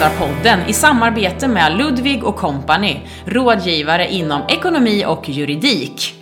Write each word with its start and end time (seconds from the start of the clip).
Affärsledarpodden 0.00 0.68
i 0.68 0.72
samarbete 0.72 1.48
med 1.48 1.78
Ludvig 1.78 2.24
och 2.24 2.36
Company, 2.36 3.00
rådgivare 3.26 4.12
inom 4.12 4.42
ekonomi 4.48 5.04
och 5.06 5.28
juridik. 5.28 6.14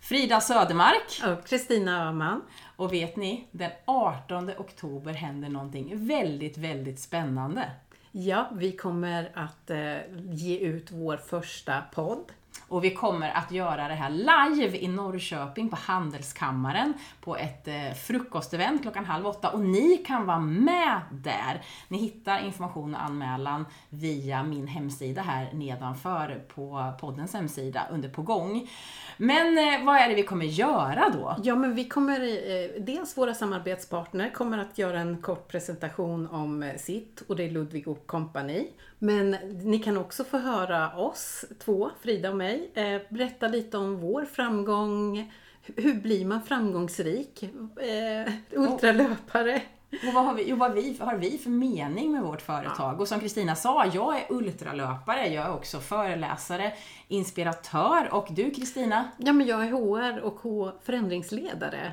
Frida 0.00 0.40
Södermark. 0.40 1.38
Och 1.38 1.46
Kristina 1.46 2.08
Öhman. 2.08 2.42
Och 2.76 2.92
vet 2.92 3.16
ni, 3.16 3.48
den 3.50 3.70
18 3.84 4.50
oktober 4.58 5.12
händer 5.12 5.48
någonting 5.48 6.06
väldigt, 6.06 6.58
väldigt 6.58 7.00
spännande. 7.00 7.70
Ja, 8.10 8.50
vi 8.52 8.72
kommer 8.72 9.30
att 9.34 9.70
eh, 9.70 9.96
ge 10.30 10.58
ut 10.58 10.86
vår 10.90 11.16
första 11.16 11.82
podd. 11.94 12.32
Och 12.68 12.84
vi 12.84 12.94
kommer 12.94 13.30
att 13.30 13.52
göra 13.52 13.88
det 13.88 13.94
här 13.94 14.10
live 14.10 14.78
i 14.78 14.88
Norrköping 14.88 15.68
på 15.68 15.76
Handelskammaren 15.76 16.94
på 17.20 17.36
ett 17.36 17.68
eh, 17.68 17.92
frukostevent 18.06 18.82
klockan 18.82 19.04
halv 19.04 19.26
åtta 19.26 19.50
och 19.50 19.60
ni 19.60 19.96
kan 19.96 20.26
vara 20.26 20.38
med 20.38 21.00
där. 21.10 21.62
Ni 21.88 21.98
hittar 21.98 22.44
information 22.44 22.94
och 22.94 23.02
anmälan 23.02 23.66
via 23.88 24.42
min 24.42 24.66
hemsida 24.66 25.22
här 25.22 25.52
nedanför 25.52 26.44
på 26.54 26.92
poddens 27.00 27.34
hemsida 27.34 27.86
under 27.90 28.08
på 28.08 28.22
gång. 28.22 28.68
Men 29.16 29.58
eh, 29.58 29.84
vad 29.84 29.96
är 29.96 30.08
det 30.08 30.14
vi 30.14 30.22
kommer 30.22 30.46
göra 30.46 31.10
då? 31.12 31.36
Ja, 31.42 31.54
men 31.54 31.74
vi 31.74 31.84
kommer, 31.84 32.20
eh, 32.20 32.82
dels 32.82 33.16
våra 33.16 33.34
samarbetspartner 33.34 34.30
kommer 34.30 34.58
att 34.58 34.78
göra 34.78 35.00
en 35.00 35.22
kort 35.22 35.48
presentation 35.48 36.28
om 36.28 36.62
eh, 36.62 36.76
sitt 36.76 37.20
och 37.20 37.36
det 37.36 37.44
är 37.44 37.50
Ludvig 37.50 37.88
och 37.88 38.06
kompani. 38.06 38.68
Men 38.98 39.30
ni 39.64 39.78
kan 39.78 39.96
också 39.96 40.24
få 40.24 40.38
höra 40.38 40.96
oss 40.96 41.44
två, 41.64 41.90
Frida 42.02 42.30
och 42.30 42.36
mig, 42.42 42.70
eh, 42.74 43.00
berätta 43.08 43.48
lite 43.48 43.78
om 43.78 43.96
vår 43.96 44.24
framgång. 44.24 45.32
Hur 45.76 45.94
blir 45.94 46.24
man 46.24 46.42
framgångsrik? 46.42 47.42
Eh, 47.42 48.32
ultralöpare. 48.50 49.62
Och 50.08 50.14
vad 50.14 50.24
har 50.24 50.34
vi, 50.34 50.48
jo, 50.48 50.56
vad 50.56 50.72
vi, 50.72 50.96
har 51.00 51.16
vi 51.16 51.38
för 51.38 51.50
mening 51.50 52.12
med 52.12 52.22
vårt 52.22 52.42
företag? 52.42 53.00
Och 53.00 53.08
som 53.08 53.20
Kristina 53.20 53.54
sa, 53.54 53.86
jag 53.86 54.16
är 54.16 54.26
ultralöpare, 54.32 55.26
jag 55.26 55.46
är 55.46 55.54
också 55.54 55.80
föreläsare, 55.80 56.72
inspiratör 57.08 58.08
och 58.14 58.28
du 58.30 58.50
Kristina? 58.50 59.08
Ja, 59.16 59.32
men 59.32 59.46
jag 59.46 59.66
är 59.66 59.70
HR 59.70 60.20
och 60.20 60.40
H 60.40 60.72
förändringsledare 60.82 61.92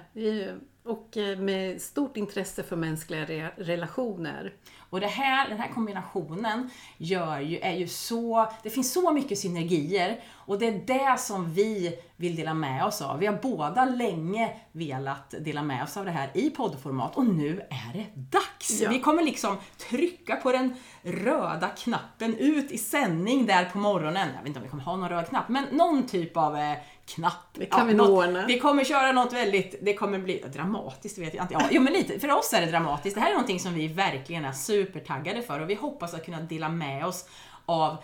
och 0.90 1.18
eh, 1.18 1.38
med 1.38 1.82
stort 1.82 2.18
intresse 2.18 2.64
för 2.64 2.76
mänskliga 2.76 3.26
re 3.26 3.52
relationer. 3.58 4.54
Och 4.90 5.00
det 5.00 5.08
här, 5.08 5.50
den 5.50 5.60
här 5.60 5.74
kombinationen 5.74 6.70
gör 6.98 7.40
ju, 7.40 7.60
är 7.60 7.74
ju 7.74 7.88
så, 7.88 8.52
det 8.64 8.70
finns 8.70 8.94
så 8.94 9.12
mycket 9.12 9.40
synergier 9.40 10.24
och 10.30 10.60
det 10.60 10.68
är 10.68 10.82
det 10.86 11.20
som 11.20 11.54
vi 11.54 12.00
vill 12.16 12.36
dela 12.36 12.54
med 12.54 12.86
oss 12.86 13.02
av. 13.02 13.20
Vi 13.20 13.26
har 13.26 13.40
båda 13.42 13.86
länge 13.86 14.56
velat 14.72 15.34
dela 15.40 15.64
med 15.64 15.84
oss 15.84 15.98
av 15.98 16.06
det 16.06 16.12
här 16.12 16.32
i 16.34 16.50
poddformat 16.50 17.16
och 17.16 17.26
nu 17.26 17.62
är 17.70 17.94
det 17.94 18.06
dags! 18.16 18.49
Ja. 18.70 18.90
Vi 18.90 19.00
kommer 19.00 19.24
liksom 19.24 19.58
trycka 19.78 20.36
på 20.36 20.52
den 20.52 20.76
röda 21.02 21.68
knappen 21.68 22.38
ut 22.38 22.72
i 22.72 22.78
sändning 22.78 23.46
där 23.46 23.66
på 23.66 23.78
morgonen. 23.78 24.28
Jag 24.36 24.40
vet 24.40 24.48
inte 24.48 24.60
om 24.60 24.64
vi 24.64 24.70
kommer 24.70 24.84
ha 24.84 24.96
någon 24.96 25.10
röd 25.10 25.28
knapp, 25.30 25.50
men 25.50 25.64
någon 25.72 26.08
typ 26.08 26.38
av 26.38 26.58
eh, 26.58 26.78
knapp. 27.06 27.54
Det 27.54 27.66
kan 27.66 27.80
ja, 27.80 27.86
vi 27.86 27.94
nog 27.94 28.10
ordna. 28.10 28.46
Vi 28.46 28.60
kommer 28.60 28.84
köra 28.84 29.12
något 29.12 29.34
väldigt, 29.34 29.76
det 29.82 29.94
kommer 29.94 30.20
bli 30.20 30.44
dramatiskt 30.54 31.18
vet 31.18 31.34
jag 31.34 31.44
inte. 31.44 31.54
Ja, 31.54 31.62
jo, 31.72 31.82
men 31.82 31.94
lite, 31.94 32.20
för 32.20 32.32
oss 32.32 32.54
är 32.54 32.62
det 32.62 32.68
dramatiskt. 32.68 33.16
Det 33.16 33.22
här 33.22 33.30
är 33.30 33.34
någonting 33.34 33.60
som 33.60 33.74
vi 33.74 33.88
verkligen 33.88 34.46
är 34.46 34.52
supertaggade 34.52 35.42
för 35.42 35.60
och 35.60 35.70
vi 35.70 35.76
hoppas 35.76 36.14
att 36.14 36.26
kunna 36.26 36.42
dela 36.42 36.70
med 36.70 37.06
oss 37.06 37.26
av 37.66 37.98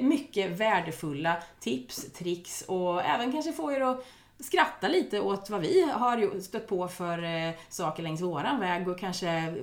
mycket 0.00 0.50
värdefulla 0.50 1.36
tips, 1.60 2.12
tricks 2.12 2.62
och 2.62 3.04
även 3.04 3.32
kanske 3.32 3.52
få 3.52 3.72
er 3.72 3.80
att 3.80 4.06
skratta 4.38 4.88
lite 4.88 5.20
åt 5.20 5.50
vad 5.50 5.60
vi 5.60 5.82
har 5.90 6.40
stött 6.40 6.66
på 6.66 6.88
för 6.88 7.22
eh, 7.22 7.54
saker 7.68 8.02
längs 8.02 8.20
våran 8.20 8.60
väg 8.60 8.88
och 8.88 8.98
kanske 8.98 9.54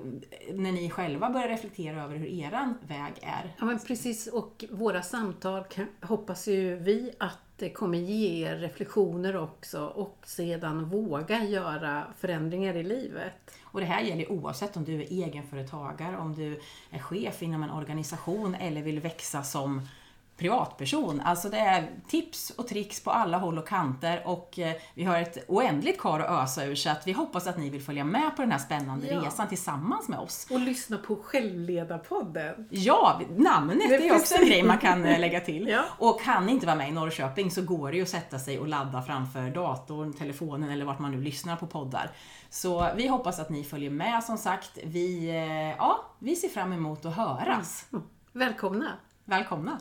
när 0.53 0.71
ni 0.71 0.89
själva 0.89 1.29
börjar 1.29 1.47
reflektera 1.47 2.03
över 2.03 2.15
hur 2.15 2.27
eran 2.27 2.77
väg 2.87 3.13
är. 3.21 3.55
Ja 3.59 3.65
men 3.65 3.79
precis 3.79 4.27
och 4.27 4.65
våra 4.71 5.01
samtal 5.01 5.63
hoppas 6.01 6.47
ju 6.47 6.75
vi 6.75 7.11
att 7.19 7.37
det 7.61 7.69
kommer 7.69 7.97
ge 7.97 8.47
er 8.47 8.55
reflektioner 8.55 9.35
också 9.35 9.85
och 9.85 10.17
sedan 10.25 10.89
våga 10.89 11.43
göra 11.43 12.03
förändringar 12.17 12.75
i 12.75 12.83
livet. 12.83 13.33
Och 13.63 13.79
det 13.79 13.85
här 13.85 14.01
gäller 14.01 14.31
oavsett 14.31 14.77
om 14.77 14.83
du 14.83 14.95
är 14.95 15.11
egenföretagare, 15.11 16.17
om 16.17 16.35
du 16.35 16.59
är 16.89 16.99
chef 16.99 17.43
inom 17.43 17.63
en 17.63 17.69
organisation 17.71 18.55
eller 18.55 18.81
vill 18.81 18.99
växa 18.99 19.43
som 19.43 19.87
privatperson. 20.41 21.21
Alltså 21.21 21.49
det 21.49 21.57
är 21.57 21.89
tips 22.07 22.49
och 22.49 22.67
tricks 22.67 23.03
på 23.03 23.11
alla 23.11 23.37
håll 23.37 23.57
och 23.57 23.67
kanter 23.67 24.21
och 24.25 24.59
eh, 24.59 24.73
vi 24.93 25.03
har 25.03 25.17
ett 25.17 25.37
oändligt 25.47 26.01
kar 26.01 26.19
att 26.19 26.43
ösa 26.43 26.65
ur 26.65 26.75
så 26.75 26.89
att 26.89 27.07
vi 27.07 27.11
hoppas 27.11 27.47
att 27.47 27.57
ni 27.57 27.69
vill 27.69 27.81
följa 27.81 28.03
med 28.03 28.35
på 28.35 28.41
den 28.41 28.51
här 28.51 28.59
spännande 28.59 29.07
ja. 29.07 29.21
resan 29.21 29.47
tillsammans 29.47 30.07
med 30.07 30.19
oss. 30.19 30.47
Och 30.51 30.59
lyssna 30.59 30.97
på 30.97 31.15
Självledarpodden. 31.15 32.67
Ja, 32.69 33.21
namnet 33.37 33.89
det 33.89 34.07
är 34.07 34.15
också 34.15 34.35
en 34.35 34.45
grej 34.45 34.63
man 34.63 34.77
kan 34.77 35.05
eh, 35.05 35.19
lägga 35.19 35.39
till. 35.39 35.67
ja. 35.69 35.83
Och 35.97 36.21
kan 36.21 36.45
ni 36.45 36.51
inte 36.51 36.65
vara 36.65 36.75
med 36.75 36.89
i 36.89 36.91
Norrköping 36.91 37.51
så 37.51 37.61
går 37.61 37.91
det 37.91 37.97
ju 37.97 38.03
att 38.03 38.09
sätta 38.09 38.39
sig 38.39 38.59
och 38.59 38.67
ladda 38.67 39.01
framför 39.01 39.49
datorn, 39.49 40.13
telefonen 40.13 40.69
eller 40.69 40.85
vart 40.85 40.99
man 40.99 41.11
nu 41.11 41.21
lyssnar 41.21 41.55
på 41.55 41.67
poddar. 41.67 42.11
Så 42.49 42.89
vi 42.95 43.07
hoppas 43.07 43.39
att 43.39 43.49
ni 43.49 43.63
följer 43.63 43.89
med 43.89 44.23
som 44.23 44.37
sagt. 44.37 44.77
Vi, 44.83 45.29
eh, 45.29 45.77
ja, 45.77 46.05
vi 46.19 46.35
ser 46.35 46.49
fram 46.49 46.73
emot 46.73 47.05
att 47.05 47.15
höras. 47.15 47.85
Mm. 47.93 48.05
Välkomna! 48.33 48.91
Välkomna! 49.25 49.79